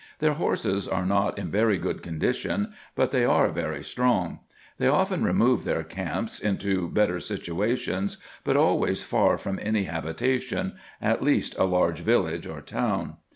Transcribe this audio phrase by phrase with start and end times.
[0.17, 4.39] Their horses are not in very good condition, but they are very strong.
[4.79, 11.21] They often remove their camps into better situations, but always far from any habitation, at
[11.21, 13.17] least a large village or town.